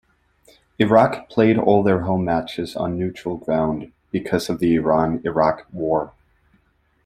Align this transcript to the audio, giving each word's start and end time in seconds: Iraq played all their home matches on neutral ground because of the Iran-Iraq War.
Iraq 0.79 1.29
played 1.29 1.59
all 1.59 1.83
their 1.83 1.99
home 1.99 2.25
matches 2.25 2.75
on 2.75 2.97
neutral 2.97 3.37
ground 3.37 3.91
because 4.09 4.49
of 4.49 4.57
the 4.57 4.73
Iran-Iraq 4.73 5.67
War. 5.71 6.11